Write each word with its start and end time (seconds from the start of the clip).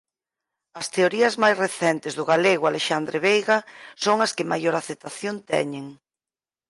As 0.79 0.87
teorías 0.95 1.33
máis 1.43 1.57
recentes 1.65 2.13
do 2.15 2.27
galego 2.31 2.63
Alexandre 2.67 3.17
Veiga 3.25 3.57
son 4.03 4.17
as 4.25 4.31
que 4.35 4.49
maior 4.51 4.75
aceptación 4.77 5.35
teñen. 5.51 5.85